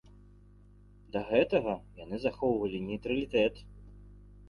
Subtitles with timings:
[1.17, 3.65] Да гэтага яны захоўвалі нейтралітэт.